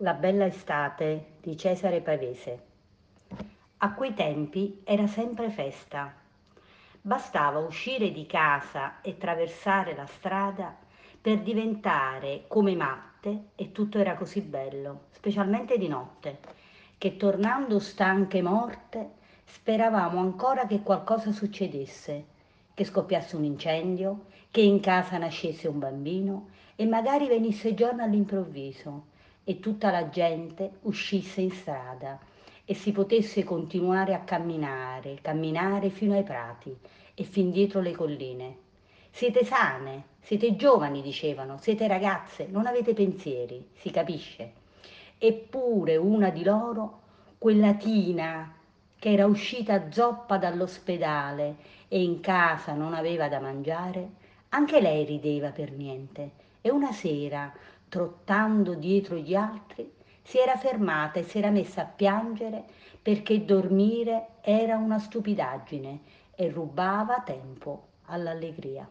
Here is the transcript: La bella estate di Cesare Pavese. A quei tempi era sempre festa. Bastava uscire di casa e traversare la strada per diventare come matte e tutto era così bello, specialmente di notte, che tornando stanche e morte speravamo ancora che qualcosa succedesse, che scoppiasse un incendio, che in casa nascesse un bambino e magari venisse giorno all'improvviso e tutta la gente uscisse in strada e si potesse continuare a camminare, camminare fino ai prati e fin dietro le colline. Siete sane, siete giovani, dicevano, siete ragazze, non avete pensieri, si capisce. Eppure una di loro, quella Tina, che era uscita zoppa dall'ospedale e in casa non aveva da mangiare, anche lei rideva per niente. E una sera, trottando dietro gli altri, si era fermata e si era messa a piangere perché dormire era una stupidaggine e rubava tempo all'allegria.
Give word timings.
La 0.00 0.12
bella 0.12 0.44
estate 0.44 1.36
di 1.40 1.56
Cesare 1.56 2.02
Pavese. 2.02 2.60
A 3.78 3.94
quei 3.94 4.12
tempi 4.12 4.82
era 4.84 5.06
sempre 5.06 5.48
festa. 5.48 6.12
Bastava 7.00 7.60
uscire 7.60 8.12
di 8.12 8.26
casa 8.26 9.00
e 9.00 9.16
traversare 9.16 9.96
la 9.96 10.04
strada 10.04 10.76
per 11.18 11.40
diventare 11.40 12.44
come 12.46 12.74
matte 12.74 13.52
e 13.54 13.72
tutto 13.72 13.96
era 13.96 14.16
così 14.16 14.42
bello, 14.42 15.04
specialmente 15.12 15.78
di 15.78 15.88
notte, 15.88 16.40
che 16.98 17.16
tornando 17.16 17.78
stanche 17.78 18.36
e 18.36 18.42
morte 18.42 19.10
speravamo 19.46 20.20
ancora 20.20 20.66
che 20.66 20.82
qualcosa 20.82 21.32
succedesse, 21.32 22.24
che 22.74 22.84
scoppiasse 22.84 23.34
un 23.34 23.44
incendio, 23.44 24.26
che 24.50 24.60
in 24.60 24.78
casa 24.80 25.16
nascesse 25.16 25.68
un 25.68 25.78
bambino 25.78 26.48
e 26.76 26.84
magari 26.84 27.28
venisse 27.28 27.72
giorno 27.72 28.02
all'improvviso 28.02 29.14
e 29.48 29.60
tutta 29.60 29.92
la 29.92 30.08
gente 30.08 30.78
uscisse 30.82 31.40
in 31.40 31.52
strada 31.52 32.18
e 32.64 32.74
si 32.74 32.90
potesse 32.90 33.44
continuare 33.44 34.12
a 34.12 34.24
camminare, 34.24 35.18
camminare 35.22 35.88
fino 35.88 36.14
ai 36.14 36.24
prati 36.24 36.76
e 37.14 37.22
fin 37.22 37.52
dietro 37.52 37.80
le 37.80 37.92
colline. 37.92 38.56
Siete 39.08 39.44
sane, 39.44 40.02
siete 40.18 40.56
giovani, 40.56 41.00
dicevano, 41.00 41.58
siete 41.60 41.86
ragazze, 41.86 42.48
non 42.50 42.66
avete 42.66 42.92
pensieri, 42.92 43.68
si 43.74 43.90
capisce. 43.90 44.52
Eppure 45.16 45.96
una 45.96 46.30
di 46.30 46.42
loro, 46.42 47.02
quella 47.38 47.74
Tina, 47.74 48.52
che 48.98 49.12
era 49.12 49.26
uscita 49.26 49.92
zoppa 49.92 50.38
dall'ospedale 50.38 51.54
e 51.86 52.02
in 52.02 52.18
casa 52.18 52.72
non 52.72 52.94
aveva 52.94 53.28
da 53.28 53.38
mangiare, 53.38 54.08
anche 54.48 54.80
lei 54.80 55.04
rideva 55.04 55.50
per 55.50 55.70
niente. 55.70 56.30
E 56.60 56.70
una 56.72 56.90
sera, 56.90 57.54
trottando 57.88 58.74
dietro 58.74 59.16
gli 59.16 59.34
altri, 59.34 59.92
si 60.22 60.38
era 60.38 60.56
fermata 60.56 61.20
e 61.20 61.22
si 61.22 61.38
era 61.38 61.50
messa 61.50 61.82
a 61.82 61.86
piangere 61.86 62.64
perché 63.00 63.44
dormire 63.44 64.38
era 64.40 64.76
una 64.76 64.98
stupidaggine 64.98 66.00
e 66.34 66.50
rubava 66.50 67.20
tempo 67.20 67.88
all'allegria. 68.06 68.88